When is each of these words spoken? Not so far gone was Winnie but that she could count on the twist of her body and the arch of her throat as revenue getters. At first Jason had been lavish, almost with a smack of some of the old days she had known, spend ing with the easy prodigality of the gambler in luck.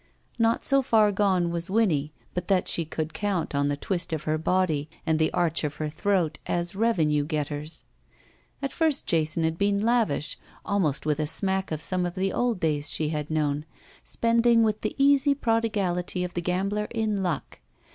Not 0.39 0.65
so 0.65 0.81
far 0.81 1.11
gone 1.11 1.51
was 1.51 1.69
Winnie 1.69 2.11
but 2.33 2.47
that 2.47 2.67
she 2.67 2.85
could 2.85 3.13
count 3.13 3.53
on 3.53 3.67
the 3.67 3.77
twist 3.77 4.11
of 4.11 4.23
her 4.23 4.39
body 4.39 4.89
and 5.05 5.19
the 5.19 5.31
arch 5.31 5.63
of 5.63 5.75
her 5.75 5.89
throat 5.89 6.39
as 6.47 6.73
revenue 6.75 7.23
getters. 7.23 7.83
At 8.63 8.71
first 8.71 9.05
Jason 9.05 9.43
had 9.43 9.59
been 9.59 9.83
lavish, 9.85 10.39
almost 10.65 11.05
with 11.05 11.19
a 11.19 11.27
smack 11.27 11.71
of 11.71 11.83
some 11.83 12.07
of 12.07 12.15
the 12.15 12.33
old 12.33 12.59
days 12.59 12.89
she 12.89 13.09
had 13.09 13.29
known, 13.29 13.63
spend 14.03 14.47
ing 14.47 14.63
with 14.63 14.81
the 14.81 14.95
easy 14.97 15.35
prodigality 15.35 16.23
of 16.23 16.33
the 16.33 16.41
gambler 16.41 16.85
in 16.89 17.21
luck. 17.21 17.59